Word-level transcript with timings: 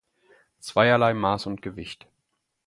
Zweierlei 0.59 1.13
Maß 1.13 1.45
und 1.45 1.61
Gewicht. 1.61 2.07